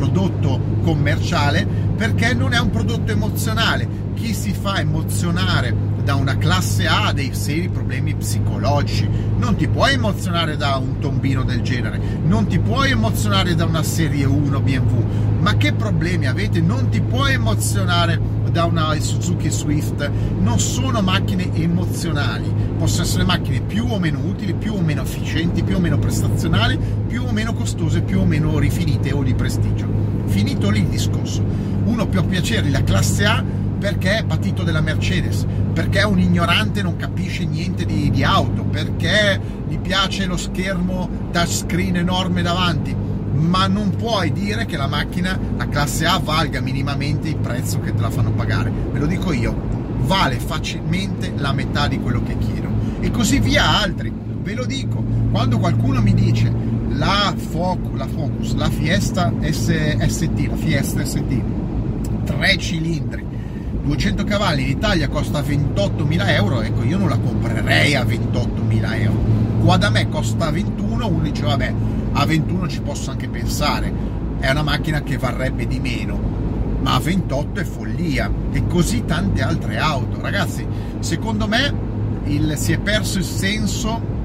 prodotto 0.00 0.58
commerciale, 0.82 1.66
perché 1.66 2.32
non 2.32 2.54
è 2.54 2.58
un 2.58 2.70
prodotto 2.70 3.12
emozionale. 3.12 3.86
Chi 4.14 4.32
si 4.32 4.54
fa 4.54 4.78
emozionare 4.78 5.89
da 6.02 6.14
una 6.14 6.36
classe 6.36 6.86
A 6.86 7.06
ha 7.06 7.12
dei 7.12 7.34
seri 7.34 7.68
problemi 7.68 8.14
psicologici. 8.14 9.08
Non 9.38 9.56
ti 9.56 9.68
puoi 9.68 9.94
emozionare 9.94 10.56
da 10.56 10.76
un 10.76 10.98
tombino 10.98 11.42
del 11.42 11.62
genere, 11.62 12.00
non 12.24 12.46
ti 12.46 12.58
puoi 12.58 12.90
emozionare 12.90 13.54
da 13.54 13.64
una 13.64 13.82
serie 13.82 14.24
1 14.24 14.60
BMW. 14.60 15.04
Ma 15.40 15.56
che 15.56 15.72
problemi 15.72 16.26
avete? 16.26 16.60
Non 16.60 16.88
ti 16.90 17.00
puoi 17.00 17.32
emozionare 17.32 18.20
da 18.50 18.64
una 18.64 18.94
Suzuki 18.98 19.50
Swift. 19.50 20.10
Non 20.40 20.58
sono 20.58 21.00
macchine 21.00 21.54
emozionali, 21.54 22.52
possono 22.76 23.04
essere 23.04 23.24
macchine 23.24 23.60
più 23.60 23.86
o 23.88 23.98
meno 23.98 24.18
utili, 24.18 24.54
più 24.54 24.74
o 24.74 24.80
meno 24.80 25.02
efficienti, 25.02 25.62
più 25.62 25.76
o 25.76 25.80
meno 25.80 25.98
prestazionali, 25.98 26.78
più 27.06 27.24
o 27.24 27.32
meno 27.32 27.54
costose, 27.54 28.02
più 28.02 28.20
o 28.20 28.26
meno 28.26 28.58
rifinite 28.58 29.12
o 29.12 29.22
di 29.22 29.34
prestigio. 29.34 29.88
Finito 30.26 30.68
lì 30.70 30.80
il 30.80 30.88
discorso. 30.88 31.42
Uno 31.84 32.06
può 32.06 32.22
piacere 32.22 32.68
la 32.68 32.82
classe 32.82 33.24
A 33.24 33.44
perché 33.80 34.18
è 34.18 34.24
patito 34.24 34.62
della 34.62 34.82
Mercedes, 34.82 35.46
perché 35.72 36.02
un 36.02 36.20
ignorante 36.20 36.82
non 36.82 36.96
capisce 36.96 37.46
niente 37.46 37.86
di, 37.86 38.10
di 38.10 38.22
auto, 38.22 38.62
perché 38.62 39.40
gli 39.66 39.78
piace 39.78 40.26
lo 40.26 40.36
schermo 40.36 41.08
touchscreen 41.32 41.96
enorme 41.96 42.42
davanti, 42.42 42.94
ma 43.32 43.66
non 43.66 43.96
puoi 43.96 44.32
dire 44.32 44.66
che 44.66 44.76
la 44.76 44.86
macchina, 44.86 45.38
la 45.56 45.66
classe 45.66 46.04
A, 46.04 46.20
valga 46.22 46.60
minimamente 46.60 47.28
il 47.28 47.36
prezzo 47.36 47.80
che 47.80 47.94
te 47.94 48.02
la 48.02 48.10
fanno 48.10 48.32
pagare. 48.32 48.70
Ve 48.92 48.98
lo 48.98 49.06
dico 49.06 49.32
io, 49.32 49.56
vale 50.02 50.38
facilmente 50.38 51.32
la 51.36 51.52
metà 51.52 51.88
di 51.88 51.98
quello 51.98 52.22
che 52.22 52.36
chiedo. 52.36 52.68
E 53.00 53.10
così 53.10 53.40
via 53.40 53.80
altri. 53.80 54.12
Ve 54.42 54.54
lo 54.54 54.66
dico, 54.66 55.02
quando 55.30 55.58
qualcuno 55.58 56.02
mi 56.02 56.12
dice 56.12 56.52
la 56.88 57.32
Focus, 57.34 57.96
la, 57.96 58.06
Focus, 58.06 58.54
la 58.54 58.68
Fiesta 58.68 59.32
ST, 59.40 60.46
la 60.48 60.56
Fiesta 60.56 61.04
ST, 61.04 61.42
tre 62.24 62.56
cilindri, 62.58 63.24
200 63.82 64.24
cavalli 64.24 64.62
in 64.62 64.68
Italia 64.68 65.08
costa 65.08 65.40
28.000 65.40 66.28
euro, 66.30 66.62
ecco 66.62 66.82
io 66.82 66.98
non 66.98 67.08
la 67.08 67.18
comprerei 67.18 67.94
a 67.94 68.04
28.000 68.04 69.00
euro. 69.02 69.18
Qua 69.62 69.76
da 69.76 69.90
me 69.90 70.08
costa 70.08 70.50
21, 70.50 71.06
uno 71.06 71.22
dice 71.22 71.42
vabbè 71.42 71.74
a 72.12 72.26
21 72.26 72.68
ci 72.68 72.80
posso 72.80 73.10
anche 73.10 73.28
pensare, 73.28 73.92
è 74.38 74.50
una 74.50 74.62
macchina 74.62 75.02
che 75.02 75.16
varrebbe 75.16 75.66
di 75.66 75.80
meno, 75.80 76.18
ma 76.80 76.94
a 76.94 76.98
28 76.98 77.60
è 77.60 77.64
follia 77.64 78.30
e 78.52 78.66
così 78.66 79.04
tante 79.04 79.42
altre 79.42 79.78
auto. 79.78 80.20
Ragazzi, 80.20 80.66
secondo 80.98 81.46
me 81.46 81.72
il, 82.24 82.54
si 82.56 82.72
è 82.72 82.78
perso 82.78 83.18
il 83.18 83.24
senso 83.24 84.18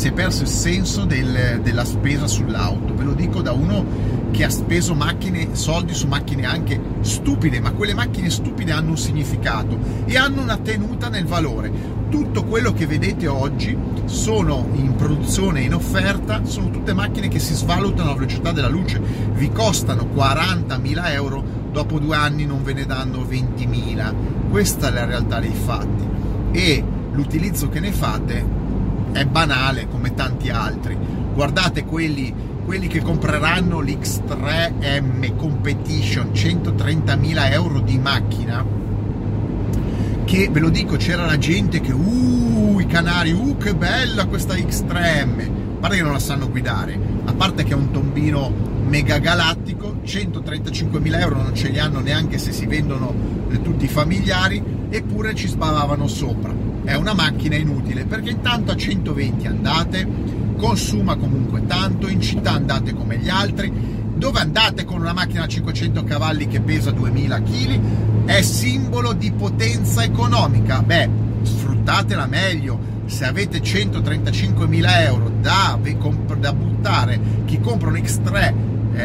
si 0.00 0.08
è 0.08 0.12
perso 0.12 0.44
il 0.44 0.48
senso 0.48 1.04
del, 1.04 1.60
della 1.62 1.84
spesa 1.84 2.26
sull'auto. 2.26 2.94
Ve 2.94 3.04
lo 3.04 3.12
dico 3.12 3.42
da 3.42 3.52
uno 3.52 3.84
che 4.30 4.44
ha 4.44 4.48
speso 4.48 4.94
macchine, 4.94 5.48
soldi 5.52 5.92
su 5.92 6.06
macchine 6.06 6.46
anche 6.46 6.80
stupide, 7.02 7.60
ma 7.60 7.72
quelle 7.72 7.92
macchine 7.92 8.30
stupide 8.30 8.72
hanno 8.72 8.92
un 8.92 8.96
significato 8.96 9.78
e 10.06 10.16
hanno 10.16 10.40
una 10.40 10.56
tenuta 10.56 11.10
nel 11.10 11.26
valore. 11.26 11.70
Tutto 12.08 12.44
quello 12.44 12.72
che 12.72 12.86
vedete 12.86 13.26
oggi 13.26 13.76
sono 14.06 14.68
in 14.72 14.94
produzione 14.96 15.60
e 15.60 15.64
in 15.64 15.74
offerta, 15.74 16.46
sono 16.46 16.70
tutte 16.70 16.94
macchine 16.94 17.28
che 17.28 17.38
si 17.38 17.52
svalutano 17.52 18.08
alla 18.08 18.18
velocità 18.18 18.52
della 18.52 18.70
luce, 18.70 19.02
vi 19.34 19.50
costano 19.52 20.08
40.000 20.16 21.12
euro, 21.12 21.44
dopo 21.72 21.98
due 21.98 22.16
anni 22.16 22.46
non 22.46 22.62
ve 22.62 22.72
ne 22.72 22.86
danno 22.86 23.18
20.000. 23.18 24.14
Questa 24.48 24.88
è 24.88 24.92
la 24.92 25.04
realtà 25.04 25.40
dei 25.40 25.52
fatti 25.52 26.08
e 26.52 26.82
l'utilizzo 27.12 27.68
che 27.68 27.80
ne 27.80 27.92
fate 27.92 28.59
è 29.12 29.24
banale 29.24 29.88
come 29.88 30.14
tanti 30.14 30.50
altri. 30.50 30.96
Guardate 31.32 31.84
quelli, 31.84 32.32
quelli 32.64 32.86
che 32.86 33.00
compreranno 33.00 33.80
l'X3M 33.80 35.36
Competition 35.36 36.30
130.000 36.32 37.52
euro 37.52 37.80
di 37.80 37.98
macchina. 37.98 38.64
Che 40.24 40.48
ve 40.50 40.60
lo 40.60 40.68
dico, 40.68 40.96
c'era 40.96 41.26
la 41.26 41.38
gente 41.38 41.80
che, 41.80 41.92
uh, 41.92 42.78
i 42.78 42.86
canari, 42.86 43.32
uh, 43.32 43.56
che 43.56 43.74
bella 43.74 44.26
questa 44.26 44.54
X3M. 44.54 45.58
A 45.76 45.80
parte 45.80 45.96
che 45.96 46.02
non 46.02 46.12
la 46.12 46.18
sanno 46.18 46.50
guidare, 46.50 46.98
a 47.24 47.32
parte 47.32 47.64
che 47.64 47.72
è 47.72 47.76
un 47.76 47.90
tombino 47.90 48.52
mega 48.86 49.18
galattico, 49.18 49.96
135.000 50.04 51.20
euro 51.20 51.36
non 51.36 51.54
ce 51.54 51.68
li 51.68 51.78
hanno 51.78 52.00
neanche 52.00 52.38
se 52.38 52.52
si 52.52 52.66
vendono 52.66 53.14
tutti 53.62 53.86
i 53.86 53.88
familiari, 53.88 54.62
eppure 54.90 55.34
ci 55.34 55.48
sbavavano 55.48 56.06
sopra 56.06 56.69
è 56.84 56.94
una 56.94 57.14
macchina 57.14 57.56
inutile 57.56 58.04
perché 58.04 58.30
intanto 58.30 58.72
a 58.72 58.76
120 58.76 59.46
andate 59.46 60.08
consuma 60.56 61.16
comunque 61.16 61.64
tanto, 61.66 62.06
in 62.08 62.20
città 62.20 62.52
andate 62.52 62.94
come 62.94 63.16
gli 63.16 63.28
altri, 63.28 63.72
dove 64.14 64.40
andate 64.40 64.84
con 64.84 65.00
una 65.00 65.14
macchina 65.14 65.44
a 65.44 65.48
500 65.48 66.04
cavalli 66.04 66.46
che 66.46 66.60
pesa 66.60 66.90
2000 66.90 67.42
kg, 67.42 67.80
è 68.26 68.42
simbolo 68.42 69.14
di 69.14 69.32
potenza 69.32 70.04
economica. 70.04 70.82
Beh, 70.82 71.08
sfruttatela 71.42 72.26
meglio. 72.26 72.98
Se 73.06 73.24
avete 73.24 73.60
135.000 73.60 75.02
euro 75.04 75.32
da, 75.40 75.78
da 76.38 76.52
buttare, 76.52 77.20
chi 77.46 77.58
compra 77.58 77.88
un 77.88 77.96
X3 77.96 78.54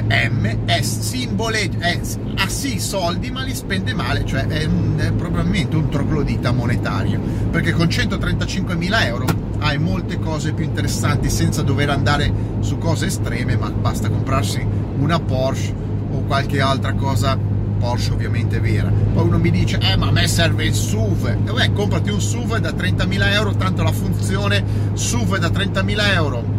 eh, 0.07 0.29
M 0.29 0.65
è 0.65 0.81
simboleggia, 0.81 1.79
è, 1.79 1.99
ha 2.37 2.47
sì 2.47 2.79
soldi 2.79 3.31
ma 3.31 3.43
li 3.43 3.53
spende 3.53 3.93
male, 3.93 4.25
cioè 4.25 4.47
è, 4.47 4.65
un, 4.65 4.95
è 4.97 5.11
probabilmente 5.11 5.75
un 5.75 5.89
troglodita 5.89 6.51
monetario, 6.51 7.19
perché 7.51 7.71
con 7.71 7.87
135.000 7.87 9.05
euro 9.05 9.25
hai 9.59 9.77
molte 9.77 10.19
cose 10.19 10.53
più 10.53 10.65
interessanti 10.65 11.29
senza 11.29 11.61
dover 11.61 11.89
andare 11.89 12.31
su 12.59 12.77
cose 12.77 13.07
estreme, 13.07 13.55
ma 13.55 13.69
basta 13.69 14.09
comprarsi 14.09 14.65
una 14.99 15.19
Porsche 15.19 15.73
o 16.11 16.21
qualche 16.21 16.61
altra 16.61 16.93
cosa 16.93 17.37
Porsche 17.79 18.13
ovviamente 18.13 18.59
vera. 18.59 18.89
Poi 18.89 19.27
uno 19.27 19.37
mi 19.37 19.51
dice, 19.51 19.79
eh 19.79 19.97
ma 19.97 20.07
a 20.07 20.11
me 20.11 20.27
serve 20.27 20.65
il 20.65 20.73
SUV. 20.73 21.37
E 21.45 21.51
beh, 21.51 21.73
comprati 21.73 22.09
un 22.09 22.21
SUV 22.21 22.57
da 22.57 22.71
30.000 22.71 23.33
euro, 23.33 23.55
tanto 23.55 23.83
la 23.83 23.91
funzione 23.91 24.63
SUV 24.93 25.37
da 25.37 25.49
30.000 25.49 26.13
euro 26.13 26.54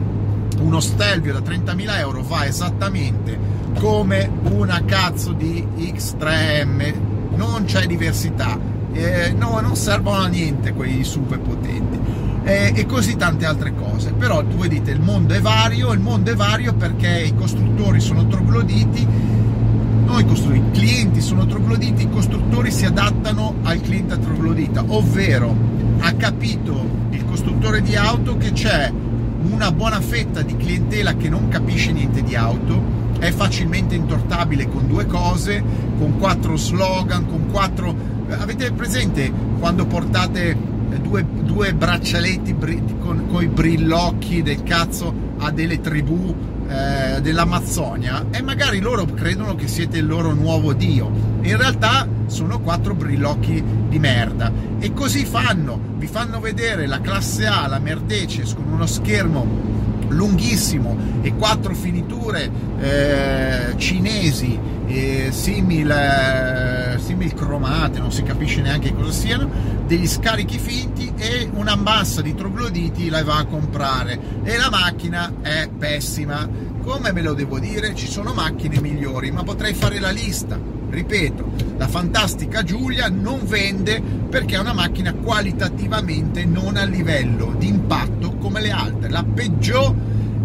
uno 0.61 0.81
Stelvio 0.81 1.33
da 1.33 1.41
30.000 1.41 1.99
euro 1.99 2.23
va 2.23 2.47
esattamente 2.47 3.39
come 3.79 4.31
una 4.51 4.83
cazzo 4.85 5.33
di 5.33 5.67
X3M, 5.77 6.95
non 7.37 7.65
c'è 7.65 7.87
diversità, 7.87 8.59
eh, 8.93 9.33
no, 9.37 9.61
non 9.61 9.77
servono 9.77 10.19
a 10.19 10.27
niente 10.27 10.73
quei 10.73 11.05
super 11.05 11.39
potenti. 11.39 12.25
Eh, 12.45 12.73
e 12.77 12.87
così 12.87 13.17
tante 13.17 13.45
altre 13.45 13.75
cose. 13.75 14.13
Però 14.13 14.43
voi 14.45 14.69
dite 14.69 14.93
il 14.93 15.01
mondo 15.01 15.35
è 15.35 15.41
vario, 15.41 15.93
il 15.93 15.99
mondo 15.99 16.31
è 16.31 16.37
vario 16.37 16.75
perché 16.75 17.25
i 17.27 17.35
costruttori 17.35 18.01
sono 18.01 18.27
trogloditi, 18.29 19.07
non 20.05 20.21
i, 20.21 20.57
i 20.57 20.71
clienti 20.71 21.21
sono 21.21 21.45
trogloditi, 21.45 22.05
i 22.05 22.11
costruttori 22.11 22.71
si 22.71 22.87
adattano 22.87 23.57
al 23.65 23.81
cliente 23.81 24.19
troglodita, 24.19 24.85
ovvero 24.87 25.55
ha 25.99 26.13
capito 26.13 26.89
il 27.11 27.25
costruttore 27.25 27.83
di 27.83 27.97
auto 27.97 28.37
che 28.37 28.53
c'è 28.53 28.93
una 29.50 29.73
buona 29.73 30.00
fetta 30.00 30.43
di 30.43 30.57
clientela 30.57 31.15
che 31.15 31.29
non 31.29 31.49
capisce 31.49 31.93
niente 31.93 32.23
di 32.23 32.35
auto, 32.35 33.05
è 33.19 33.31
facilmente 33.31 33.95
intortabile 33.95 34.69
con 34.69 34.87
due 34.87 35.07
cose, 35.07 35.62
con 35.99 36.19
quattro 36.19 36.57
slogan, 36.57 37.26
con 37.26 37.47
quattro... 37.50 38.15
Avete 38.29 38.73
presente 38.73 39.33
quando 39.59 39.87
portate 39.87 40.57
due, 41.00 41.25
due 41.43 41.73
braccialetti 41.75 42.57
con, 42.99 43.26
con 43.29 43.43
i 43.43 43.47
brillocchi 43.47 44.43
del 44.43 44.62
cazzo 44.65 45.25
a 45.38 45.50
delle 45.50 45.81
tribù 45.81 46.35
eh, 46.69 47.21
dell'Amazzonia 47.21 48.26
e 48.31 48.43
magari 48.43 48.81
loro 48.81 49.05
credono 49.05 49.55
che 49.55 49.69
siete 49.69 49.99
il 49.99 50.07
loro 50.07 50.33
nuovo 50.33 50.73
dio. 50.73 51.11
In 51.43 51.57
realtà 51.57 52.09
sono 52.26 52.61
quattro 52.61 52.95
brillocchi 52.95 53.62
di 53.88 53.99
merda 53.99 54.52
e 54.78 54.93
così 54.93 55.25
fanno, 55.25 55.78
vi 55.97 56.07
fanno 56.07 56.40
vedere 56.40 56.87
la 56.87 57.00
classe 57.00 57.47
A, 57.47 57.66
la 57.66 57.78
Mercedes 57.78 58.55
con 58.55 58.66
uno 58.71 58.87
schermo 58.87 59.75
lunghissimo 60.09 60.97
e 61.23 61.35
quattro 61.35 61.75
finiture 61.75 62.51
eh, 62.81 63.75
cinesi 63.77 64.59
eh, 64.87 65.29
simil, 65.31 66.97
simil 66.99 67.35
cromate, 67.35 67.99
non 67.99 68.13
si 68.13 68.23
capisce 68.23 68.61
neanche 68.61 68.95
cosa 68.95 69.11
siano, 69.11 69.51
degli 69.87 70.07
scarichi 70.07 70.59
finti 70.59 71.13
e 71.17 71.49
una 71.53 71.77
massa 71.77 72.23
di 72.23 72.35
trogloditi 72.35 73.09
la 73.09 73.23
va 73.25 73.39
a 73.39 73.45
comprare 73.45 74.19
e 74.43 74.57
la 74.57 74.71
macchina 74.71 75.33
è 75.43 75.69
pessima. 75.69 76.65
Come 76.87 77.11
me 77.11 77.21
lo 77.21 77.35
devo 77.35 77.59
dire? 77.59 77.97
Ci 77.97 78.07
sono 78.07 78.33
macchine 78.33 78.81
migliori, 78.81 79.33
ma 79.33 79.43
potrei 79.43 79.75
fare 79.75 79.99
la 79.99 80.11
lista 80.11 80.57
ripeto, 80.88 81.45
la 81.78 81.88
fantastica 81.88 82.62
Giulia 82.62 83.09
non 83.09 83.40
vende 83.42 84.01
perché 84.01 84.55
è 84.55 84.61
una 84.61 84.72
macchina 84.72 85.12
qualitativamente 85.12 86.44
non 86.44 86.77
a 86.77 86.85
livello 86.85 87.57
di 87.59 87.66
impatto 87.66 88.37
come 88.37 88.61
le 88.61 88.70
altre. 88.70 89.09
La 89.09 89.25
Peugeot 89.25 89.94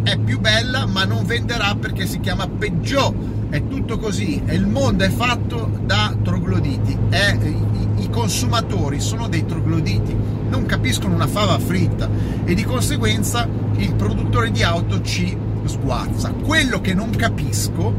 è 0.01 0.17
più 0.17 0.39
bella 0.39 0.87
ma 0.87 1.05
non 1.05 1.25
venderà 1.25 1.75
perché 1.75 2.07
si 2.07 2.19
chiama 2.19 2.47
Peugeot. 2.47 3.13
È 3.51 3.67
tutto 3.67 3.99
così 3.99 4.41
e 4.43 4.55
il 4.55 4.65
mondo 4.65 5.03
è 5.03 5.09
fatto 5.09 5.69
da 5.85 6.11
trogloditi. 6.23 6.97
È, 7.07 7.37
i, 7.39 8.03
I 8.03 8.09
consumatori 8.09 8.99
sono 8.99 9.27
dei 9.27 9.45
trogloditi, 9.45 10.17
non 10.49 10.65
capiscono 10.65 11.13
una 11.13 11.27
fava 11.27 11.59
fritta 11.59 12.09
e 12.43 12.55
di 12.55 12.63
conseguenza 12.63 13.47
il 13.75 13.93
produttore 13.93 14.49
di 14.49 14.63
auto 14.63 15.03
ci 15.03 15.49
sguazza. 15.67 16.31
Quello 16.31 16.81
che 16.81 16.93
non 16.93 17.09
capisco 17.11 17.93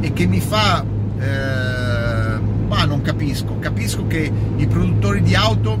e 0.00 0.12
che 0.12 0.26
mi 0.26 0.40
fa 0.40 0.84
eh, 1.18 2.38
ma 2.68 2.84
non 2.84 3.00
capisco, 3.02 3.58
capisco 3.58 4.06
che 4.06 4.30
i 4.56 4.66
produttori 4.66 5.22
di 5.22 5.34
auto 5.34 5.78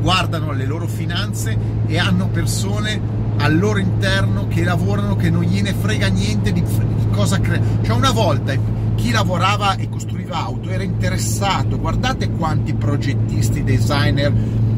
guardano 0.00 0.52
le 0.52 0.64
loro 0.64 0.86
finanze 0.86 1.56
e 1.86 1.98
hanno 1.98 2.28
persone 2.28 3.24
al 3.38 3.58
loro 3.58 3.78
interno 3.78 4.46
che 4.46 4.62
lavorano 4.62 5.16
che 5.16 5.30
non 5.30 5.42
gliene 5.42 5.74
frega 5.74 6.06
niente 6.06 6.52
di, 6.52 6.62
cosa 7.10 7.40
crea. 7.40 7.60
Cioè 7.82 7.94
una 7.94 8.12
volta 8.12 8.54
chi 8.94 9.10
lavorava 9.10 9.74
e 9.76 9.88
costruiva 9.88 10.44
auto 10.44 10.70
era 10.70 10.82
interessato, 10.82 11.78
guardate 11.78 12.30
quanti 12.30 12.72
progettisti, 12.72 13.64
designer 13.64 14.32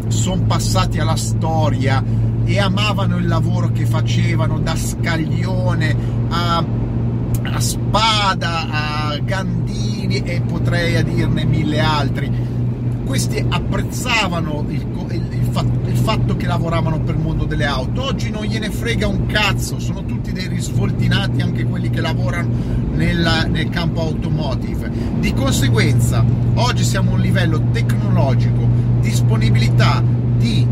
sono 0.08 0.42
passati 0.42 0.98
alla 0.98 1.16
storia 1.16 2.02
e 2.48 2.58
amavano 2.58 3.18
il 3.18 3.26
lavoro 3.26 3.70
che 3.72 3.84
facevano 3.84 4.58
da 4.58 4.74
scaglione 4.74 5.96
a 6.30 6.64
a 7.42 7.60
Spada, 7.60 8.68
a 8.68 9.18
Gandini 9.18 10.22
e 10.22 10.40
potrei 10.40 10.96
a 10.96 11.02
dirne 11.02 11.44
mille 11.44 11.80
altri. 11.80 12.30
Questi 13.04 13.44
apprezzavano 13.48 14.64
il, 14.68 14.86
il, 15.10 15.28
il, 15.30 15.48
fatto, 15.50 15.88
il, 15.88 15.96
fatto, 15.96 16.36
che 16.36 16.46
lavoravano 16.46 17.00
per 17.00 17.14
il 17.14 17.20
mondo 17.20 17.44
delle 17.44 17.64
auto. 17.64 18.02
Oggi 18.02 18.30
non 18.30 18.44
gliene 18.44 18.70
frega 18.70 19.06
un 19.06 19.26
cazzo, 19.26 19.78
sono 19.78 20.04
tutti 20.04 20.32
dei 20.32 20.46
risvoltinati 20.46 21.40
anche 21.40 21.64
quelli 21.64 21.90
che 21.90 22.00
lavorano 22.00 22.48
nel, 22.92 23.48
nel 23.50 23.68
campo 23.70 24.02
automotive. 24.02 24.90
Di 25.20 25.32
conseguenza, 25.32 26.24
oggi 26.54 26.84
siamo 26.84 27.12
a 27.12 27.14
un 27.14 27.20
livello 27.20 27.70
tecnologico, 27.72 28.68
disponibilità 29.00 30.02
di 30.36 30.66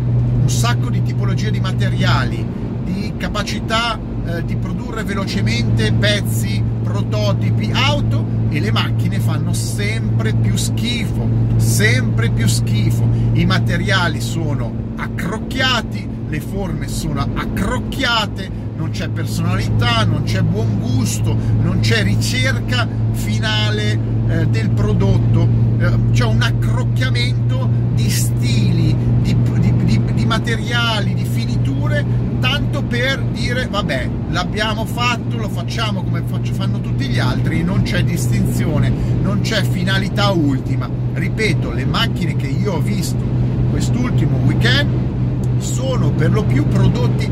un 0.47 0.53
sacco 0.53 0.91
di 0.91 1.03
tipologie 1.03 1.51
di 1.51 1.59
materiali, 1.59 2.47
di 2.85 3.15
capacità 3.17 3.99
eh, 4.27 4.45
di 4.45 4.55
produrre 4.55 5.03
velocemente 5.03 5.93
pezzi, 5.93 6.63
prototipi, 6.85 7.69
auto 7.73 8.25
e 8.49 8.61
le 8.61 8.71
macchine 8.71 9.19
fanno 9.19 9.53
sempre 9.53 10.35
più 10.35 10.57
schifo, 10.57 11.29
sempre 11.57 12.31
più 12.31 12.47
schifo. 12.47 13.09
I 13.33 13.45
materiali 13.45 14.21
sono 14.21 14.73
accrocchiati, 14.95 16.09
le 16.29 16.41
forme 16.41 16.87
sono 16.87 17.27
accrocchiate, 17.35 18.49
non 18.77 18.91
c'è 18.91 19.09
personalità, 19.09 20.05
non 20.05 20.23
c'è 20.23 20.43
buon 20.43 20.79
gusto, 20.79 21.37
non 21.61 21.81
c'è 21.81 22.05
ricerca 22.05 22.87
finale 23.11 23.99
eh, 24.29 24.47
del 24.47 24.71
prodotto, 24.71 25.49
eh, 25.79 26.11
c'è 26.13 26.25
un 26.25 26.41
accrocchiamento 26.41 27.69
di 27.97 28.11
stili, 28.11 28.95
di, 29.23 29.35
di, 29.59 29.66
materiali, 30.27 31.15
di 31.15 31.25
finiture 31.25 32.05
tanto 32.41 32.83
per 32.83 33.23
dire 33.23 33.67
vabbè 33.67 34.11
l'abbiamo 34.31 34.85
fatto, 34.85 35.37
lo 35.39 35.49
facciamo 35.49 36.03
come 36.03 36.23
fanno 36.53 36.81
tutti 36.81 37.07
gli 37.09 37.19
altri, 37.19 37.62
non 37.62 37.83
c'è 37.83 38.05
distinzione, 38.05 38.93
non 39.23 39.41
c'è 39.41 39.62
finalità 39.62 40.31
ultima. 40.31 40.89
Ripeto, 41.15 41.73
le 41.73 41.85
macchine 41.85 42.37
che 42.37 42.47
io 42.47 42.75
ho 42.75 42.81
visto 42.81 43.25
quest'ultimo 43.71 44.39
weekend 44.45 44.91
sono 45.59 46.11
per 46.11 46.31
lo 46.31 46.45
più 46.45 46.67
prodotti 46.67 47.31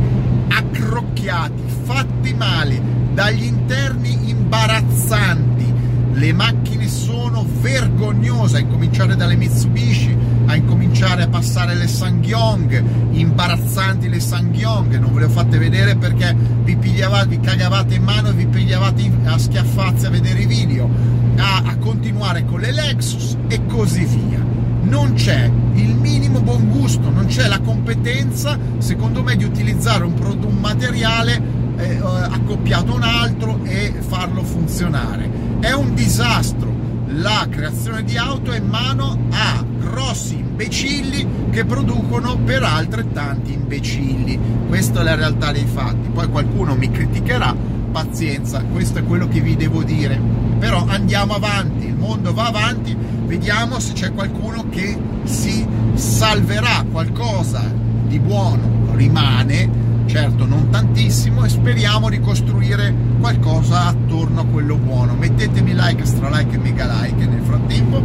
accrocchiati, 0.48 1.62
fatti 1.85 2.35
male, 2.35 2.80
dagli 3.12 3.44
interni 3.44 4.30
imbarazzanti. 4.30 5.72
Le 6.12 6.33
macchine 6.33 6.88
sono 6.88 7.44
vergognose, 7.61 8.57
a 8.57 8.61
incominciare 8.61 9.16
dalle 9.16 9.37
Mitsubishi, 9.37 10.16
a 10.54 10.56
incominciare 10.56 11.24
a 11.24 11.28
passare 11.28 11.74
le 11.74 11.88
Sangyong, 11.88 12.82
imbarazzanti 13.10 14.08
le 14.08 14.20
Sangyong, 14.20 14.98
non 14.98 15.12
ve 15.12 15.20
le 15.20 15.26
ho 15.26 15.28
fatte 15.28 15.58
vedere 15.58 15.96
perché 15.96 16.34
vi, 16.62 16.76
pigliavate, 16.76 17.26
vi 17.26 17.40
cagavate 17.40 17.94
in 17.94 18.02
mano 18.04 18.28
e 18.28 18.32
vi 18.32 18.46
pigliavate 18.46 19.10
a 19.24 19.36
schiaffazzi 19.36 20.06
a 20.06 20.10
vedere 20.10 20.40
i 20.40 20.46
video, 20.46 20.88
a, 21.36 21.62
a 21.66 21.76
continuare 21.78 22.44
con 22.44 22.60
le 22.60 22.72
Lexus 22.72 23.36
e 23.48 23.66
così 23.66 24.04
via. 24.04 24.42
Non 24.82 25.14
c'è 25.14 25.50
il 25.74 25.94
minimo 25.96 26.40
buon 26.40 26.68
gusto, 26.68 27.10
non 27.10 27.26
c'è 27.26 27.48
la 27.48 27.58
competenza, 27.58 28.56
secondo 28.78 29.22
me, 29.22 29.34
di 29.34 29.44
utilizzare 29.44 30.04
un, 30.04 30.14
un 30.14 30.56
materiale 30.60 31.42
eh, 31.76 31.94
eh 31.94 31.98
accoppiato 31.98 32.92
a 32.92 32.94
un 32.94 33.02
altro 33.02 33.58
e 33.64 33.92
farlo 34.06 34.44
funzionare. 34.44 35.28
È 35.58 35.72
un 35.72 35.94
disastro 35.94 36.93
la 37.14 37.46
creazione 37.48 38.03
di 38.03 38.16
auto 38.16 38.50
è 38.50 38.59
in 38.59 38.66
mano 38.66 39.27
a 39.31 39.64
grossi 39.79 40.38
imbecilli 40.38 41.27
che 41.50 41.64
producono 41.64 42.37
per 42.38 42.62
altrettanti 42.62 43.53
imbecilli. 43.53 44.38
Questa 44.66 45.00
è 45.00 45.05
la 45.05 45.14
realtà 45.14 45.53
dei 45.53 45.66
fatti. 45.66 46.09
Poi 46.09 46.29
qualcuno 46.29 46.74
mi 46.74 46.90
criticherà, 46.90 47.55
pazienza, 47.92 48.62
questo 48.62 48.98
è 48.98 49.05
quello 49.05 49.29
che 49.29 49.40
vi 49.40 49.55
devo 49.57 49.83
dire. 49.83 50.20
Però 50.59 50.85
andiamo 50.87 51.35
avanti, 51.35 51.87
il 51.87 51.96
mondo 51.96 52.33
va 52.33 52.46
avanti, 52.46 52.96
vediamo 53.27 53.79
se 53.79 53.92
c'è 53.92 54.12
qualcuno 54.12 54.68
che 54.70 54.98
si 55.24 55.66
salverà, 55.94 56.85
qualcosa 56.90 57.62
di 58.07 58.18
buono 58.18 58.92
rimane 58.94 59.83
certo 60.06 60.46
non 60.46 60.70
tantissimo 60.70 61.44
e 61.44 61.48
speriamo 61.48 62.08
di 62.08 62.20
costruire 62.20 62.94
qualcosa 63.18 63.86
attorno 63.86 64.40
a 64.40 64.44
quello 64.44 64.76
buono. 64.76 65.14
Mettetemi 65.14 65.74
like, 65.74 66.04
stra 66.04 66.28
like 66.30 66.54
e 66.54 66.58
mega 66.58 66.86
like 67.00 67.26
nel 67.26 67.42
frattempo. 67.42 68.02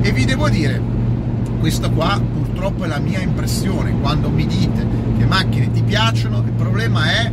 E 0.00 0.12
vi 0.12 0.24
devo 0.24 0.48
dire 0.48 0.80
questa 1.60 1.88
qua 1.88 2.20
purtroppo 2.20 2.84
è 2.84 2.88
la 2.88 2.98
mia 2.98 3.20
impressione. 3.20 3.98
Quando 4.00 4.30
mi 4.30 4.46
dite 4.46 4.86
che 5.18 5.24
macchine 5.26 5.70
ti 5.70 5.82
piacciono 5.82 6.38
il 6.38 6.52
problema 6.52 7.10
è 7.10 7.30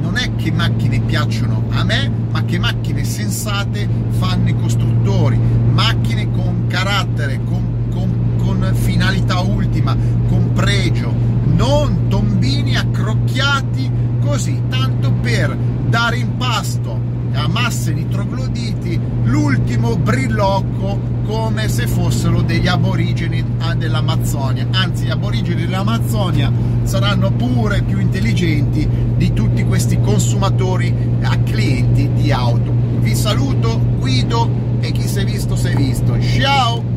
non 0.00 0.16
è 0.16 0.34
che 0.36 0.50
macchine 0.50 1.00
piacciono 1.00 1.64
a 1.70 1.84
me 1.84 2.10
ma 2.30 2.44
che 2.44 2.58
macchine 2.58 3.04
sensate 3.04 3.88
fanno 4.10 4.48
i 4.48 4.56
costruttori. 4.56 5.38
Macchine 5.72 6.30
con 6.30 6.66
carattere 6.68 7.40
con, 7.44 7.88
con, 7.90 8.36
con 8.38 8.70
finalità 8.74 9.40
ultima 9.40 9.96
con 10.28 10.52
pregio 10.52 11.29
non 11.60 12.08
tombini 12.08 12.74
accrocchiati 12.74 13.90
così, 14.22 14.62
tanto 14.70 15.12
per 15.20 15.54
dare 15.54 16.16
in 16.16 16.38
pasto 16.38 16.98
a 17.34 17.46
masse 17.48 17.92
di 17.92 18.08
trogloditi 18.08 18.98
l'ultimo 19.24 19.94
brillocco 19.96 20.98
come 21.26 21.68
se 21.68 21.86
fossero 21.86 22.40
degli 22.40 22.66
aborigeni 22.66 23.44
ah, 23.58 23.74
dell'Amazzonia. 23.74 24.68
Anzi, 24.70 25.04
gli 25.04 25.10
aborigeni 25.10 25.66
dell'Amazzonia 25.66 26.50
saranno 26.84 27.30
pure 27.30 27.82
più 27.82 27.98
intelligenti 28.00 28.88
di 29.16 29.32
tutti 29.34 29.62
questi 29.64 30.00
consumatori 30.00 30.94
a 31.20 31.36
clienti 31.40 32.10
di 32.14 32.32
auto. 32.32 32.72
Vi 33.00 33.14
saluto, 33.14 33.78
Guido 33.98 34.78
e 34.80 34.92
chi 34.92 35.06
si 35.06 35.18
è 35.18 35.24
visto 35.26 35.56
si 35.56 35.66
è 35.66 35.74
visto. 35.74 36.18
Ciao! 36.18 36.89